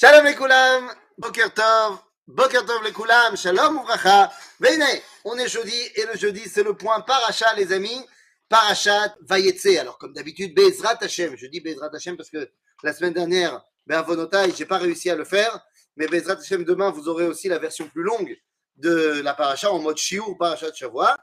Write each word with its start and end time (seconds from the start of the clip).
Koulam, 0.00 0.90
Boker 1.18 1.52
Tov, 1.52 1.98
Boker 2.26 2.64
Tov 2.64 2.82
les 2.84 2.92
koulam, 2.92 3.36
Shalom 3.36 3.76
Ouvracha. 3.76 4.32
Venez, 4.58 5.02
on 5.24 5.36
est 5.36 5.46
jeudi 5.46 5.78
et 5.94 6.06
le 6.06 6.16
jeudi 6.16 6.40
c'est 6.48 6.62
le 6.62 6.74
point 6.74 7.02
Paracha 7.02 7.52
les 7.54 7.70
amis, 7.70 8.06
Parachat 8.48 9.14
Vayetse. 9.20 9.76
Alors 9.78 9.98
comme 9.98 10.14
d'habitude, 10.14 10.54
Bezrat 10.54 10.96
Hashem, 11.02 11.36
je 11.36 11.46
dis 11.48 11.60
Bezrat 11.60 11.90
Hashem 11.94 12.16
parce 12.16 12.30
que 12.30 12.50
la 12.82 12.94
semaine 12.94 13.12
dernière, 13.12 13.62
ben 13.86 14.02
je 14.08 14.56
j'ai 14.56 14.64
pas 14.64 14.78
réussi 14.78 15.10
à 15.10 15.16
le 15.16 15.26
faire, 15.26 15.60
mais 15.96 16.06
Bezrat 16.06 16.38
Hashem 16.38 16.64
demain 16.64 16.90
vous 16.90 17.06
aurez 17.10 17.26
aussi 17.26 17.48
la 17.48 17.58
version 17.58 17.86
plus 17.86 18.02
longue 18.02 18.34
de 18.76 19.20
la 19.22 19.34
Paracha 19.34 19.70
en 19.70 19.80
mode 19.80 19.98
Shiur, 19.98 20.34
Parachat 20.38 20.72
Shavua. 20.72 21.14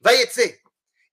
Vayetse. 0.00 0.60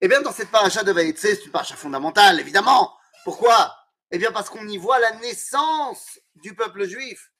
Eh 0.00 0.06
bien 0.06 0.22
dans 0.22 0.32
cette 0.32 0.52
Paracha 0.52 0.84
de 0.84 0.92
Vayetse, 0.92 1.22
c'est 1.22 1.44
une 1.44 1.50
Paracha 1.50 1.74
fondamentale 1.74 2.38
évidemment. 2.38 2.94
Pourquoi? 3.24 3.74
Eh 4.10 4.18
bien, 4.18 4.32
parce 4.32 4.48
qu'on 4.48 4.66
y 4.66 4.78
voit 4.78 4.98
la 4.98 5.12
naissance 5.16 6.18
du 6.42 6.54
peuple 6.54 6.86
juif. 6.86 7.32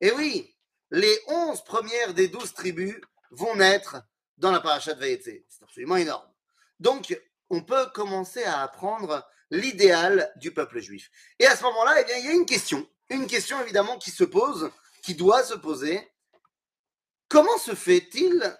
Et 0.00 0.10
oui, 0.12 0.54
les 0.90 1.18
onze 1.28 1.62
premières 1.64 2.14
des 2.14 2.28
douze 2.28 2.52
tribus 2.52 2.96
vont 3.30 3.56
naître 3.56 3.96
dans 4.36 4.52
la 4.52 4.60
paracha 4.60 4.94
de. 4.94 5.20
C'est 5.24 5.62
absolument 5.62 5.96
énorme. 5.96 6.28
Donc, 6.80 7.18
on 7.50 7.62
peut 7.62 7.86
commencer 7.94 8.42
à 8.44 8.62
apprendre 8.62 9.26
l'idéal 9.50 10.32
du 10.36 10.52
peuple 10.52 10.80
juif. 10.80 11.10
Et 11.38 11.46
à 11.46 11.56
ce 11.56 11.62
moment-là, 11.64 12.00
eh 12.00 12.04
bien, 12.04 12.16
il 12.16 12.24
y 12.24 12.28
a 12.28 12.32
une 12.32 12.46
question. 12.46 12.88
Une 13.10 13.26
question, 13.26 13.60
évidemment, 13.60 13.98
qui 13.98 14.10
se 14.10 14.24
pose, 14.24 14.70
qui 15.02 15.14
doit 15.14 15.44
se 15.44 15.54
poser. 15.54 16.10
Comment 17.28 17.58
se 17.58 17.74
fait-il 17.74 18.58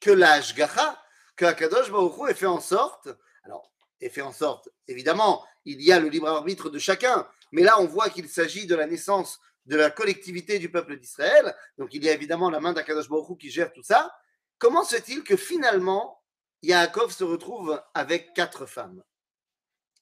que 0.00 0.10
l'âge 0.10 0.54
Gacha, 0.54 1.02
que 1.36 1.44
Akadosh 1.44 1.90
Baruch 1.90 2.30
ait 2.30 2.34
fait 2.34 2.46
en 2.46 2.60
sorte, 2.60 3.08
alors, 3.44 3.72
ait 4.00 4.10
fait 4.10 4.22
en 4.22 4.32
sorte, 4.32 4.68
évidemment, 4.86 5.44
il 5.64 5.80
y 5.82 5.92
a 5.92 5.98
le 5.98 6.08
libre 6.08 6.28
arbitre 6.28 6.68
de 6.68 6.78
chacun. 6.78 7.26
Mais 7.54 7.62
là, 7.62 7.80
on 7.80 7.86
voit 7.86 8.10
qu'il 8.10 8.28
s'agit 8.28 8.66
de 8.66 8.74
la 8.74 8.86
naissance 8.86 9.38
de 9.66 9.76
la 9.76 9.88
collectivité 9.88 10.58
du 10.58 10.68
peuple 10.68 10.98
d'Israël. 10.98 11.54
Donc, 11.78 11.94
il 11.94 12.02
y 12.04 12.08
a 12.08 12.12
évidemment 12.12 12.50
la 12.50 12.58
main 12.58 12.72
d'Akadosh 12.72 13.08
Baruch 13.08 13.38
qui 13.38 13.48
gère 13.48 13.72
tout 13.72 13.84
ça. 13.84 14.12
Comment 14.58 14.82
se 14.82 14.96
fait-il 14.96 15.22
que 15.22 15.36
finalement, 15.36 16.20
Yaakov 16.62 17.12
se 17.12 17.22
retrouve 17.22 17.80
avec 17.94 18.34
quatre 18.34 18.66
femmes? 18.66 19.04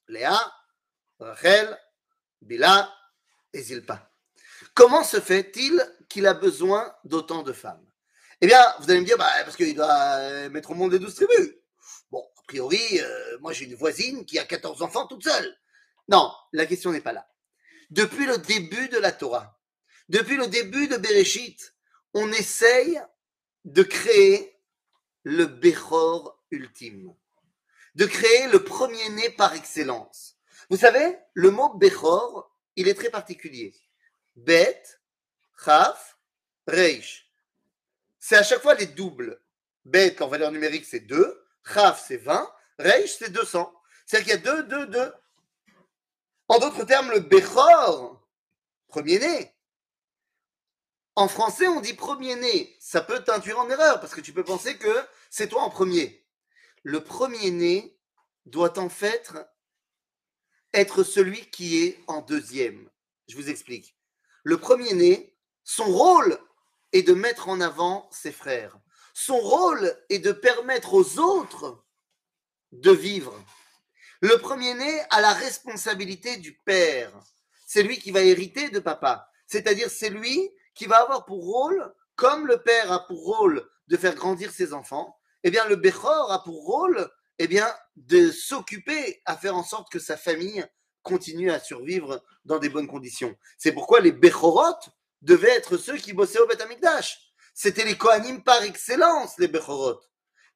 Léa, 0.07 0.51
Rachel, 1.19 1.79
Bila 2.41 2.91
et 3.53 3.61
Zilpa. 3.61 4.11
Comment 4.73 5.03
se 5.03 5.19
fait-il 5.19 5.79
qu'il 6.09 6.25
a 6.25 6.33
besoin 6.33 6.91
d'autant 7.03 7.43
de 7.43 7.53
femmes? 7.53 7.85
Eh 8.41 8.47
bien, 8.47 8.61
vous 8.79 8.89
allez 8.89 9.01
me 9.01 9.05
dire, 9.05 9.17
bah, 9.19 9.29
parce 9.43 9.55
qu'il 9.55 9.75
doit 9.75 10.49
mettre 10.49 10.71
au 10.71 10.73
monde 10.73 10.91
les 10.91 10.99
douze 10.99 11.13
tribus. 11.13 11.53
Bon, 12.09 12.25
a 12.35 12.41
priori, 12.47 12.81
euh, 12.99 13.37
moi 13.41 13.53
j'ai 13.53 13.65
une 13.65 13.75
voisine 13.75 14.25
qui 14.25 14.39
a 14.39 14.43
14 14.43 14.81
enfants 14.81 15.05
toute 15.05 15.23
seule. 15.23 15.55
Non, 16.07 16.31
la 16.51 16.65
question 16.65 16.91
n'est 16.91 16.99
pas 16.99 17.13
là. 17.13 17.27
Depuis 17.93 18.25
le 18.25 18.39
début 18.39 18.89
de 18.89 18.97
la 18.97 19.11
Torah, 19.11 19.61
depuis 20.09 20.35
le 20.35 20.47
début 20.47 20.87
de 20.87 20.97
Bereshit, 20.97 21.75
on 22.15 22.31
essaye 22.31 22.99
de 23.65 23.83
créer 23.83 24.59
le 25.21 25.45
Bechor 25.45 26.43
ultime, 26.49 27.13
de 27.93 28.05
créer 28.07 28.47
le 28.47 28.63
premier-né 28.63 29.29
par 29.29 29.53
excellence. 29.53 30.37
Vous 30.71 30.77
savez, 30.77 31.19
le 31.35 31.51
mot 31.51 31.71
Bechor, 31.75 32.51
il 32.77 32.87
est 32.87 32.95
très 32.95 33.11
particulier. 33.11 33.75
Bet, 34.35 34.81
Chaf, 35.63 36.17
Reish. 36.65 37.29
C'est 38.19 38.37
à 38.37 38.43
chaque 38.43 38.63
fois 38.63 38.73
les 38.73 38.87
doubles. 38.87 39.39
Bet, 39.85 40.19
en 40.19 40.27
valeur 40.27 40.51
numérique, 40.51 40.85
c'est 40.85 41.01
2. 41.01 41.45
Chaf, 41.63 42.03
c'est 42.07 42.17
20. 42.17 42.51
Reish, 42.79 43.17
c'est 43.19 43.31
200. 43.31 43.71
C'est-à-dire 44.07 44.41
qu'il 44.41 44.45
y 44.45 44.49
a 44.49 44.55
2, 44.55 44.63
2, 44.63 44.87
2. 44.87 45.13
En 46.47 46.59
d'autres 46.59 46.83
termes, 46.83 47.11
le 47.11 47.19
Bechor, 47.19 48.21
premier-né. 48.87 49.53
En 51.15 51.27
français, 51.27 51.67
on 51.67 51.81
dit 51.81 51.93
premier-né. 51.93 52.75
Ça 52.79 53.01
peut 53.01 53.23
t'induire 53.23 53.59
en 53.59 53.69
erreur 53.69 53.99
parce 53.99 54.13
que 54.13 54.21
tu 54.21 54.33
peux 54.33 54.43
penser 54.43 54.77
que 54.77 54.93
c'est 55.29 55.47
toi 55.47 55.61
en 55.61 55.69
premier. 55.69 56.25
Le 56.83 57.03
premier-né 57.03 57.97
doit 58.45 58.77
en 58.79 58.89
fait 58.89 59.31
être 60.73 61.03
celui 61.03 61.49
qui 61.51 61.83
est 61.83 61.99
en 62.07 62.21
deuxième. 62.21 62.89
Je 63.27 63.35
vous 63.35 63.49
explique. 63.49 63.95
Le 64.43 64.57
premier-né, 64.57 65.37
son 65.63 65.85
rôle 65.85 66.37
est 66.91 67.03
de 67.03 67.13
mettre 67.13 67.47
en 67.47 67.61
avant 67.61 68.09
ses 68.11 68.31
frères. 68.31 68.77
Son 69.13 69.37
rôle 69.37 69.95
est 70.09 70.19
de 70.19 70.31
permettre 70.31 70.93
aux 70.93 71.19
autres 71.19 71.83
de 72.71 72.91
vivre. 72.91 73.33
Le 74.23 74.37
premier-né 74.37 75.01
a 75.09 75.19
la 75.19 75.33
responsabilité 75.33 76.37
du 76.37 76.53
père. 76.53 77.11
C'est 77.67 77.83
lui 77.83 77.97
qui 77.97 78.11
va 78.11 78.21
hériter 78.21 78.69
de 78.69 78.79
papa. 78.79 79.29
C'est-à-dire, 79.47 79.89
c'est 79.89 80.09
lui 80.09 80.49
qui 80.75 80.85
va 80.85 81.01
avoir 81.01 81.25
pour 81.25 81.43
rôle, 81.43 81.93
comme 82.15 82.47
le 82.47 82.61
père 82.61 82.89
a 82.93 83.05
pour 83.05 83.21
rôle 83.21 83.69
de 83.89 83.97
faire 83.97 84.15
grandir 84.15 84.49
ses 84.49 84.71
enfants, 84.71 85.17
eh 85.43 85.51
bien, 85.51 85.67
le 85.67 85.75
Bechor 85.75 86.31
a 86.31 86.41
pour 86.41 86.63
rôle, 86.63 87.11
eh 87.37 87.47
bien, 87.47 87.69
de 87.97 88.31
s'occuper 88.31 89.21
à 89.25 89.35
faire 89.35 89.57
en 89.57 89.63
sorte 89.63 89.91
que 89.91 89.99
sa 89.99 90.15
famille 90.15 90.65
continue 91.01 91.51
à 91.51 91.59
survivre 91.59 92.23
dans 92.45 92.59
des 92.59 92.69
bonnes 92.69 92.87
conditions. 92.87 93.35
C'est 93.57 93.73
pourquoi 93.73 93.99
les 93.99 94.13
Bechorot 94.13 94.79
devaient 95.21 95.57
être 95.57 95.75
ceux 95.75 95.97
qui 95.97 96.13
bossaient 96.13 96.39
au 96.39 96.47
Beth. 96.47 96.65
C'était 97.53 97.83
les 97.83 97.97
Kohanim 97.97 98.41
par 98.41 98.63
excellence, 98.63 99.37
les 99.37 99.49
Bechorot. 99.49 99.99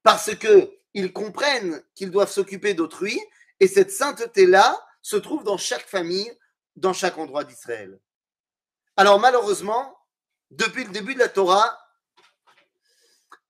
Parce 0.03 0.34
que 0.35 0.72
ils 0.94 1.11
comprennent 1.11 1.84
qu'ils 1.95 2.11
doivent 2.11 2.31
s'occuper 2.31 2.73
d'autrui, 2.73 3.19
et 3.59 3.68
cette 3.68 3.91
sainteté-là 3.91 4.79
se 5.01 5.16
trouve 5.16 5.44
dans 5.44 5.57
chaque 5.57 5.88
famille, 5.88 6.31
dans 6.75 6.94
chaque 6.94 7.18
endroit 7.18 7.44
d'Israël. 7.44 8.00
Alors 8.95 9.19
malheureusement, 9.19 9.97
depuis 10.51 10.84
le 10.84 10.91
début 10.91 11.13
de 11.13 11.19
la 11.19 11.29
Torah, 11.29 11.78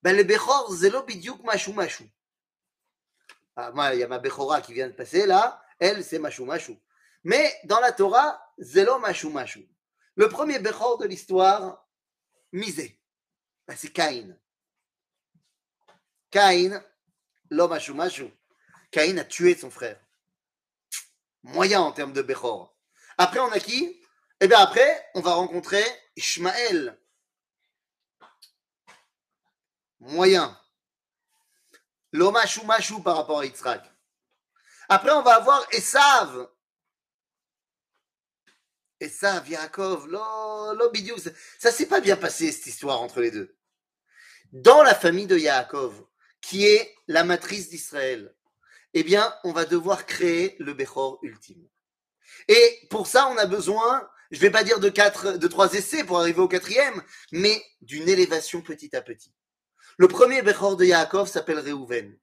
ben 0.03 0.16
les 0.16 0.23
Bechor, 0.23 0.72
zelo 0.73 1.03
bidyuk 1.03 1.44
mashu 1.44 1.73
mashu. 1.73 2.09
Ah, 3.56 3.72
moi, 3.72 3.94
il 3.94 4.00
y 4.00 4.03
a 4.03 4.07
ma 4.07 4.19
Bechora 4.19 4.62
qui 4.62 4.73
vient 4.73 4.88
de 4.88 4.94
passer 4.94 5.25
là, 5.25 5.62
elle, 5.79 6.03
c'est 6.03 6.19
mashu 6.19 6.44
mashu. 6.44 6.79
Mais 7.23 7.53
dans 7.63 7.79
la 7.79 7.91
Torah, 7.91 8.40
zelo 8.59 9.00
mashu 9.00 9.29
mashu. 9.29 9.67
Le 10.16 10.29
premier 10.29 10.59
Bechor 10.59 10.97
de 10.97 11.07
l'histoire, 11.07 11.88
misé. 12.51 13.00
Ben, 13.67 13.75
c'est 13.75 13.91
Caïn. 13.91 14.38
Caïn, 16.29 16.84
l'homme 17.50 17.72
à 17.72 17.79
Shumashu. 17.79 18.29
Caïn 18.92 19.18
a 19.18 19.24
tué 19.24 19.56
son 19.56 19.70
frère. 19.70 20.00
Moyen 21.44 21.81
en 21.81 21.92
termes 21.92 22.14
de 22.14 22.22
Bechor. 22.22 22.75
Après, 23.18 23.40
on 23.40 23.52
a 23.52 23.59
qui? 23.59 24.02
Eh 24.40 24.48
bien, 24.48 24.59
après, 24.59 25.09
on 25.16 25.22
va 25.22 25.34
rencontrer 25.34 25.84
Ishmaël. 26.16 27.00
Moyen. 30.00 30.59
À 32.14 32.47
Shumashu 32.47 33.02
par 33.03 33.18
rapport 33.18 33.40
à 33.40 33.46
Yitzhak. 33.46 33.84
Après, 34.90 35.12
on 35.12 35.22
va 35.22 35.36
avoir 35.36 35.68
Esav. 35.72 36.50
Esav, 39.00 39.47
Yaakov, 39.47 40.08
lo, 40.08 40.74
lo 40.74 40.92
Ça 41.59 41.72
s'est 41.72 41.86
pas 41.86 42.00
bien 42.00 42.18
passé, 42.18 42.52
cette 42.52 42.66
histoire 42.66 43.02
entre 43.02 43.22
les 43.22 43.31
deux 43.31 43.58
dans 44.52 44.84
la 44.84 44.96
famille 44.96 45.28
de 45.28 45.38
Yaakov, 45.38 46.06
qui 46.42 46.66
est 46.66 46.96
la 47.08 47.24
matrice 47.24 47.70
d'Israël, 47.70 48.36
eh 48.94 49.03
bien, 49.03 49.34
on 49.44 49.52
va 49.52 49.66
devoir 49.66 50.06
créer 50.06 50.56
le 50.59 50.74
Bechor 50.74 51.20
ultime. 51.22 51.68
Et 52.48 52.80
pour 52.90 53.08
ça, 53.08 53.28
on 53.28 53.38
a 53.38 53.46
besoin, 53.46 54.08
je 54.31 54.38
ne 54.38 54.42
vais 54.42 54.52
pas 54.52 54.64
dire 54.64 54.80
de, 54.80 54.90
quatre, 54.90 55.34
de 55.34 55.48
trois 55.48 55.74
essais 55.74 56.03
pour 56.03 56.20
arriver 56.20 56.40
au 56.40 56.48
quatrième, 56.48 57.02
mais 57.31 57.62
d'une 57.81 58.08
élévation 58.08 58.62
petit 58.62 58.96
à 58.96 59.02
petit. 59.02 59.34
Le 59.97 60.08
premier 60.08 60.42
Bechor 60.42 60.78
de 60.78 60.86
Yaakov 60.86 61.28
s'appelle 61.28 61.59
Reuven. 61.59 62.18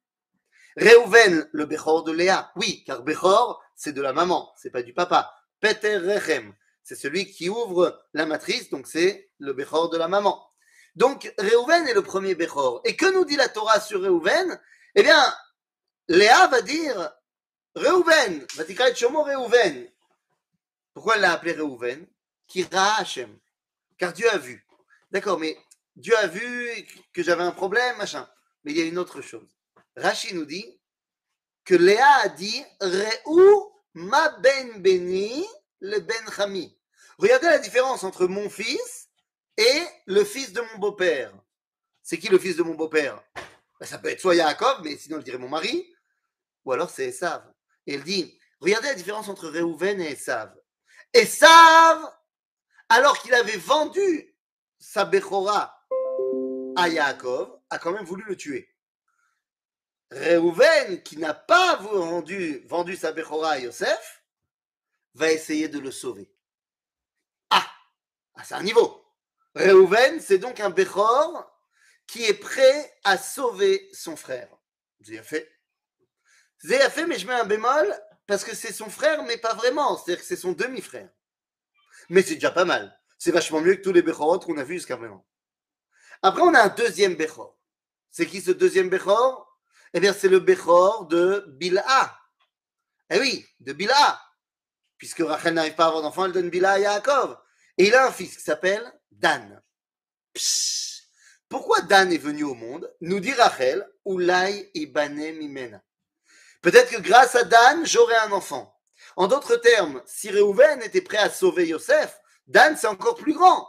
Reuven, 0.76 1.48
le 1.52 1.66
Bechor 1.66 2.04
de 2.04 2.12
Léa. 2.12 2.52
Oui, 2.56 2.84
car 2.86 3.02
Bechor, 3.02 3.62
c'est 3.74 3.92
de 3.92 4.02
la 4.02 4.12
maman, 4.12 4.52
c'est 4.56 4.70
pas 4.70 4.82
du 4.82 4.92
papa. 4.92 5.34
Peter 5.60 5.96
Rechem, 5.96 6.54
c'est 6.82 6.96
celui 6.96 7.26
qui 7.30 7.48
ouvre 7.48 8.04
la 8.12 8.26
matrice, 8.26 8.70
donc 8.70 8.86
c'est 8.86 9.30
le 9.38 9.52
Bechor 9.52 9.90
de 9.90 9.96
la 9.96 10.08
maman. 10.08 10.44
Donc, 10.96 11.32
Réhouven 11.38 11.88
est 11.88 11.94
le 11.94 12.02
premier 12.02 12.34
Bechor. 12.34 12.80
Et 12.84 12.96
que 12.96 13.12
nous 13.12 13.24
dit 13.24 13.36
la 13.36 13.48
Torah 13.48 13.80
sur 13.80 14.02
Réhouven 14.02 14.60
Eh 14.94 15.02
bien, 15.02 15.34
Léa 16.08 16.46
va 16.48 16.60
dire 16.62 17.12
Réhouven. 17.74 18.46
Pourquoi 20.92 21.14
elle 21.16 21.20
l'a 21.22 21.32
appelé 21.32 21.52
Réhouven 21.52 22.06
Kira 22.46 23.00
Hashem. 23.00 23.38
Car 23.98 24.12
Dieu 24.12 24.28
a 24.30 24.38
vu. 24.38 24.66
D'accord, 25.10 25.38
mais 25.38 25.56
Dieu 25.96 26.16
a 26.16 26.26
vu 26.26 26.68
que 27.12 27.22
j'avais 27.22 27.42
un 27.42 27.52
problème, 27.52 27.96
machin. 27.96 28.28
Mais 28.64 28.72
il 28.72 28.78
y 28.78 28.82
a 28.82 28.84
une 28.84 28.98
autre 28.98 29.20
chose. 29.20 29.48
Rashi 29.96 30.34
nous 30.34 30.44
dit 30.44 30.80
que 31.64 31.74
Léa 31.74 32.06
a 32.22 32.28
dit 32.28 32.64
Réhou 32.80 33.72
ma 33.94 34.30
ben 34.40 34.80
beni 34.82 35.46
le 35.80 36.00
ben 36.00 36.30
chami. 36.34 36.76
Regardez 37.18 37.46
la 37.46 37.58
différence 37.58 38.02
entre 38.02 38.26
mon 38.26 38.50
fils 38.50 39.08
et 39.56 39.82
le 40.06 40.24
fils 40.24 40.52
de 40.52 40.60
mon 40.60 40.78
beau-père. 40.78 41.32
C'est 42.02 42.18
qui 42.18 42.28
le 42.28 42.38
fils 42.38 42.56
de 42.56 42.62
mon 42.64 42.74
beau-père? 42.74 43.22
Ben, 43.78 43.86
Ça 43.86 43.98
peut 43.98 44.08
être 44.08 44.20
soit 44.20 44.34
Yaakov, 44.34 44.82
mais 44.82 44.96
sinon 44.96 45.18
je 45.20 45.24
dirais 45.24 45.38
mon 45.38 45.48
mari, 45.48 45.93
ou 46.64 46.72
alors 46.72 46.90
c'est 46.90 47.06
Esav. 47.06 47.44
Et 47.86 47.94
elle 47.94 48.04
dit, 48.04 48.38
regardez 48.60 48.88
la 48.88 48.94
différence 48.94 49.28
entre 49.28 49.48
Réhouven 49.48 50.00
et 50.00 50.12
Esav. 50.12 50.54
Esav 51.12 52.10
alors 52.88 53.18
qu'il 53.20 53.34
avait 53.34 53.56
vendu 53.56 54.34
sa 54.78 55.04
Bechora 55.04 55.80
à 56.76 56.88
Yaakov, 56.88 57.58
a 57.70 57.78
quand 57.78 57.92
même 57.92 58.04
voulu 58.04 58.24
le 58.26 58.36
tuer. 58.36 58.74
Reuven, 60.10 61.02
qui 61.02 61.16
n'a 61.16 61.34
pas 61.34 61.76
vendu, 61.76 62.66
sa 62.96 63.12
Bechora 63.12 63.52
à 63.52 63.58
Yosef, 63.58 64.22
va 65.14 65.32
essayer 65.32 65.68
de 65.68 65.78
le 65.78 65.90
sauver. 65.90 66.30
Ah, 67.50 67.66
ah 68.34 68.44
c'est 68.44 68.54
un 68.54 68.62
niveau. 68.62 69.04
Reuven, 69.54 70.20
c'est 70.20 70.38
donc 70.38 70.60
un 70.60 70.70
Bechor 70.70 71.50
qui 72.06 72.24
est 72.24 72.34
prêt 72.34 72.98
à 73.04 73.16
sauver 73.16 73.88
son 73.92 74.16
frère. 74.16 74.48
J'ai 75.00 75.22
fait. 75.22 75.50
Fait, 76.66 77.06
mais 77.06 77.18
je 77.18 77.26
mets 77.26 77.34
un 77.34 77.44
bémol 77.44 77.94
parce 78.26 78.44
que 78.44 78.54
c'est 78.54 78.72
son 78.72 78.88
frère, 78.88 79.22
mais 79.24 79.36
pas 79.36 79.54
vraiment. 79.54 79.96
C'est-à-dire 79.96 80.22
que 80.22 80.26
c'est 80.26 80.36
son 80.36 80.52
demi-frère. 80.52 81.10
Mais 82.08 82.22
c'est 82.22 82.34
déjà 82.34 82.50
pas 82.50 82.64
mal. 82.64 82.98
C'est 83.18 83.32
vachement 83.32 83.60
mieux 83.60 83.76
que 83.76 83.82
tous 83.82 83.92
les 83.92 84.02
Bechorot 84.02 84.40
qu'on 84.40 84.56
a 84.58 84.64
vus 84.64 84.74
jusqu'à 84.74 84.96
maintenant. 84.96 85.26
Après, 86.22 86.42
on 86.42 86.54
a 86.54 86.62
un 86.62 86.68
deuxième 86.68 87.16
Bechor. 87.16 87.58
C'est 88.10 88.26
qui 88.26 88.40
ce 88.40 88.50
deuxième 88.50 88.88
Bechor? 88.88 89.46
Eh 89.92 90.00
bien, 90.00 90.12
c'est 90.12 90.28
le 90.28 90.40
Bechor 90.40 91.06
de 91.06 91.44
Bilha. 91.48 92.18
Eh 93.10 93.18
oui, 93.18 93.46
de 93.60 93.72
Bilha. 93.72 94.20
Puisque 94.96 95.20
Rachel 95.20 95.54
n'arrive 95.54 95.74
pas 95.74 95.84
à 95.84 95.88
avoir 95.88 96.02
d'enfant, 96.02 96.24
elle 96.24 96.32
donne 96.32 96.48
Bilha 96.48 96.72
à 96.72 96.78
Yaakov. 96.78 97.38
Et 97.76 97.88
il 97.88 97.94
a 97.94 98.06
un 98.06 98.12
fils 98.12 98.36
qui 98.36 98.42
s'appelle 98.42 98.90
Dan. 99.10 99.62
Pourquoi 101.48 101.82
Dan 101.82 102.12
est 102.12 102.18
venu 102.18 102.44
au 102.44 102.54
monde? 102.54 102.90
Nous 103.00 103.20
dit 103.20 103.34
Rachel, 103.34 103.86
Ulay 104.06 104.70
ibane 104.74 105.32
mimena. 105.32 105.82
Peut-être 106.64 106.90
que 106.90 107.00
grâce 107.02 107.34
à 107.34 107.44
Dan, 107.44 107.84
j'aurai 107.84 108.16
un 108.16 108.32
enfant. 108.32 108.74
En 109.16 109.26
d'autres 109.26 109.56
termes, 109.56 110.02
si 110.06 110.30
Réhouven 110.30 110.80
était 110.80 111.02
prêt 111.02 111.18
à 111.18 111.28
sauver 111.28 111.68
Yosef, 111.68 112.18
Dan, 112.46 112.74
c'est 112.78 112.86
encore 112.86 113.16
plus 113.16 113.34
grand. 113.34 113.68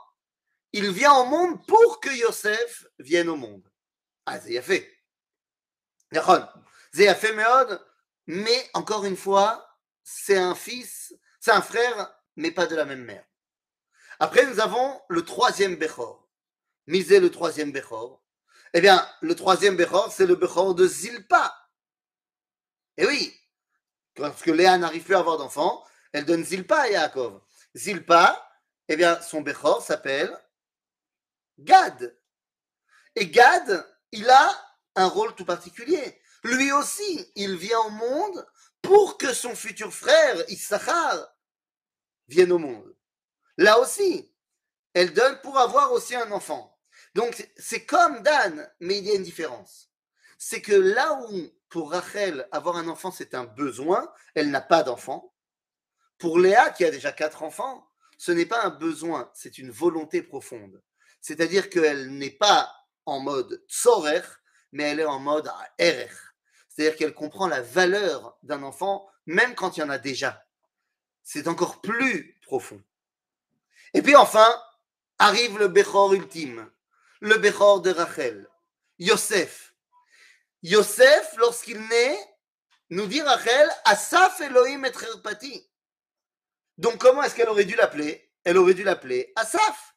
Il 0.71 0.89
vient 0.92 1.13
au 1.15 1.25
monde 1.25 1.68
pour 1.68 2.00
que 2.00 2.09
Yosef 2.09 2.86
vienne 3.00 3.27
au 3.27 3.36
monde. 3.36 3.69
Ah, 4.25 4.39
c'est 4.39 4.62
fait. 4.62 4.89
C'est 6.94 7.15
fait, 7.15 7.33
mais 8.27 8.69
encore 8.74 9.03
une 9.03 9.18
fois, 9.18 9.77
c'est 10.01 10.38
un 10.38 10.56
fils, 10.56 11.13
c'est 11.42 11.51
un 11.51 11.62
frère, 11.62 12.18
mais 12.38 12.51
pas 12.51 12.65
de 12.65 12.77
la 12.77 12.86
même 12.86 13.03
mère. 13.03 13.25
Après, 14.19 14.45
nous 14.45 14.62
avons 14.62 15.01
le 15.09 15.25
troisième 15.25 15.75
Bechor. 15.75 16.30
Misez 16.88 17.19
le 17.19 17.30
troisième 17.30 17.74
Bechor. 17.74 18.24
Eh 18.74 18.80
bien, 18.80 19.06
le 19.19 19.36
troisième 19.36 19.75
Bechor, 19.75 20.13
c'est 20.13 20.25
le 20.25 20.36
Bechor 20.36 20.75
de 20.75 20.88
Zilpa. 20.88 21.53
Eh 22.97 23.06
oui, 23.06 23.36
parce 24.15 24.42
que 24.42 24.51
Léa 24.51 24.77
n'arrive 24.77 25.03
plus 25.03 25.15
à 25.15 25.19
avoir 25.19 25.38
d'enfant, 25.38 25.83
elle 26.13 26.25
donne 26.25 26.44
Zilpa 26.44 26.81
à 26.81 26.89
Yaakov. 26.89 27.42
Zilpa, 27.75 28.50
eh 28.88 28.95
bien, 28.95 29.21
son 29.21 29.42
Bechor 29.42 29.81
s'appelle 29.81 30.36
Gad. 31.59 32.18
Et 33.15 33.27
Gad, 33.27 33.86
il 34.12 34.30
a 34.30 34.77
un 34.95 35.07
rôle 35.07 35.36
tout 35.36 35.45
particulier. 35.45 36.21
Lui 36.44 36.71
aussi, 36.71 37.31
il 37.36 37.57
vient 37.57 37.80
au 37.80 37.89
monde 37.89 38.47
pour 38.81 39.18
que 39.18 39.33
son 39.33 39.56
futur 39.56 39.94
frère, 39.94 40.50
Issachar, 40.50 41.36
vienne 42.27 42.51
au 42.51 42.59
monde. 42.59 42.95
Là 43.57 43.80
aussi, 43.80 44.31
elle 44.94 45.13
donne 45.13 45.42
pour 45.42 45.57
avoir 45.57 45.92
aussi 45.92 46.15
un 46.15 46.31
enfant. 46.31 46.77
Donc, 47.13 47.50
c'est 47.57 47.86
comme 47.86 48.21
Dan, 48.24 48.71
mais 48.80 48.97
il 49.00 49.06
y 49.06 49.12
a 49.12 49.15
une 49.15 49.24
différence. 49.24 49.89
C'est 50.38 50.62
que 50.62 50.74
là 50.74 51.19
où, 51.30 51.50
pour 51.70 51.92
Rachel, 51.92 52.48
avoir 52.52 52.78
un 52.78 52.88
enfant, 52.88 53.12
c'est 53.12 53.34
un 53.34 53.46
besoin, 53.46 54.12
elle 54.34 54.52
n'a 54.52 54.62
pas 54.62 54.84
d'enfant. 54.84 55.34
Pour 56.18 56.40
Léa, 56.40 56.70
qui 56.70 56.86
a 56.86 56.92
déjà 56.92 57.12
quatre 57.12 57.44
enfants, 57.44 57.90
ce 58.18 58.32
n'est 58.32 58.46
pas 58.46 58.64
un 58.64 58.70
besoin, 58.70 59.30
c'est 59.34 59.58
une 59.58 59.72
volonté 59.72 60.22
profonde. 60.22 60.82
C'est-à-dire 61.22 61.70
qu'elle 61.70 62.18
n'est 62.18 62.30
pas 62.30 62.72
en 63.06 63.20
mode 63.20 63.64
tsorer, 63.68 64.22
mais 64.72 64.84
elle 64.84 65.00
est 65.00 65.06
en 65.06 65.20
mode 65.20 65.50
erer. 65.78 66.10
C'est-à-dire 66.70 66.98
qu'elle 66.98 67.14
comprend 67.14 67.48
la 67.48 67.62
valeur 67.62 68.38
d'un 68.44 68.64
enfant, 68.64 69.08
même 69.26 69.56
quand 69.56 69.78
il 69.78 69.82
y 69.82 69.84
en 69.84 69.90
a 69.90 69.98
déjà. 69.98 70.46
C'est 71.24 71.48
encore 71.48 71.82
plus 71.82 72.38
profond. 72.42 72.82
Et 73.94 74.02
puis 74.02 74.16
enfin, 74.16 74.62
arrive 75.20 75.58
le 75.58 75.68
Bechor 75.68 76.14
ultime, 76.14 76.70
le 77.22 77.38
Bechor 77.38 77.82
de 77.82 77.92
Rachel, 77.92 78.48
Yosef. 79.00 79.74
Yosef, 80.68 81.36
lorsqu'il 81.38 81.80
naît, 81.80 82.18
nous 82.90 83.06
dit 83.06 83.22
Rachel, 83.22 83.70
Asaf 83.86 84.42
Elohim 84.42 84.84
et 84.84 84.92
Pati. 85.24 85.70
Donc 86.80 86.98
comment 86.98 87.22
est-ce 87.22 87.36
qu'elle 87.36 87.50
aurait 87.50 87.66
dû 87.66 87.76
l'appeler? 87.76 88.32
Elle 88.44 88.58
aurait 88.58 88.74
dû 88.74 88.82
l'appeler 88.82 89.32
Asaf. 89.36 89.96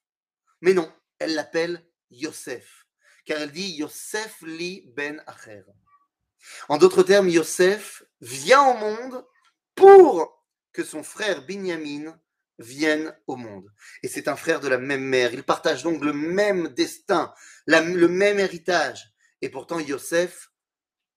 Mais 0.60 0.74
non, 0.74 0.92
elle 1.18 1.34
l'appelle 1.34 1.88
Yosef, 2.10 2.84
car 3.24 3.40
elle 3.40 3.50
dit 3.50 3.76
Yosef 3.76 4.42
li 4.42 4.84
ben 4.94 5.24
Acher. 5.26 5.62
En 6.68 6.76
d'autres 6.76 7.02
termes, 7.02 7.30
Yosef 7.30 8.02
vient 8.20 8.68
au 8.68 8.74
monde 8.74 9.26
pour 9.74 10.44
que 10.74 10.84
son 10.84 11.02
frère 11.02 11.46
Binyamin 11.46 12.20
vienne 12.58 13.18
au 13.26 13.36
monde. 13.36 13.72
Et 14.02 14.08
c'est 14.08 14.28
un 14.28 14.36
frère 14.36 14.60
de 14.60 14.68
la 14.68 14.76
même 14.76 15.04
mère. 15.04 15.32
Ils 15.32 15.44
partagent 15.44 15.82
donc 15.82 16.04
le 16.04 16.12
même 16.12 16.68
destin, 16.68 17.32
le 17.66 18.06
même 18.06 18.38
héritage. 18.38 19.14
Et 19.40 19.48
pourtant, 19.48 19.78
Yosef, 19.78 20.47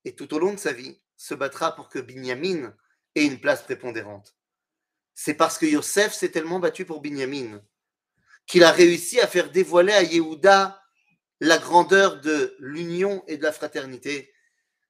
et 0.05 0.15
tout 0.15 0.33
au 0.33 0.39
long 0.39 0.53
de 0.53 0.59
sa 0.59 0.73
vie, 0.73 0.99
se 1.15 1.33
battra 1.33 1.75
pour 1.75 1.89
que 1.89 1.99
Binyamin 1.99 2.73
ait 3.15 3.25
une 3.25 3.39
place 3.39 3.61
prépondérante. 3.61 4.35
C'est 5.13 5.33
parce 5.35 5.57
que 5.57 5.65
Yosef 5.65 6.13
s'est 6.13 6.31
tellement 6.31 6.59
battu 6.59 6.85
pour 6.85 7.01
Binyamin 7.01 7.61
qu'il 8.47 8.63
a 8.63 8.71
réussi 8.71 9.19
à 9.19 9.27
faire 9.27 9.51
dévoiler 9.51 9.93
à 9.93 10.03
Yehuda 10.03 10.81
la 11.39 11.57
grandeur 11.57 12.21
de 12.21 12.55
l'union 12.59 13.23
et 13.27 13.37
de 13.37 13.43
la 13.43 13.51
fraternité, 13.51 14.31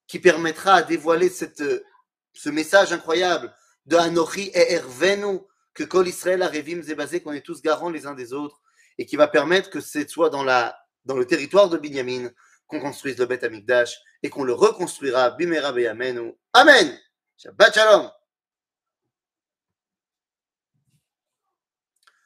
qui 0.07 0.19
permettra 0.19 0.75
à 0.75 0.83
dévoiler 0.83 1.29
cette, 1.29 1.63
ce 2.33 2.49
message 2.49 2.91
incroyable 2.91 3.53
de 3.85 3.95
Anochi 3.95 4.51
et 4.53 4.73
Ervenu, 4.73 5.39
que 5.73 5.83
Kol 5.83 6.07
Israël 6.07 6.41
Arevim 6.41 6.81
basé 6.95 7.21
qu'on 7.21 7.31
est 7.31 7.45
tous 7.45 7.61
garants 7.61 7.89
les 7.89 8.05
uns 8.05 8.15
des 8.15 8.33
autres, 8.33 8.61
et 8.97 9.05
qui 9.05 9.15
va 9.15 9.27
permettre 9.27 9.69
que 9.69 9.79
ce 9.79 10.05
soit 10.07 10.29
dans, 10.29 10.43
la, 10.43 10.77
dans 11.05 11.15
le 11.15 11.25
territoire 11.25 11.69
de 11.69 11.77
Binyamin 11.77 12.29
qu'on 12.71 12.79
construise 12.79 13.17
le 13.19 13.25
Beth 13.25 13.43
Amikdash 13.43 13.99
et 14.23 14.29
qu'on 14.29 14.43
le 14.43 14.53
reconstruira 14.53 15.31
Bimera 15.31 15.73
Beyamenu. 15.73 16.33
Amen. 16.53 16.97
Shabbat 17.37 17.73
Shalom. 17.73 18.09